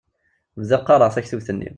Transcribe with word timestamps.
Bdiɣ 0.59 0.79
qqaṛeɣ 0.81 1.09
taktubt-nni. 1.11 1.69